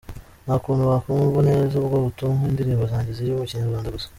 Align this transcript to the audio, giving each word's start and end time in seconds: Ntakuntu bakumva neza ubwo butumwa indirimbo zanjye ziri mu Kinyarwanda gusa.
Ntakuntu 0.45 0.83
bakumva 0.91 1.39
neza 1.49 1.73
ubwo 1.81 1.95
butumwa 2.05 2.43
indirimbo 2.49 2.83
zanjye 2.91 3.11
ziri 3.17 3.31
mu 3.39 3.45
Kinyarwanda 3.49 3.89
gusa. 3.95 4.07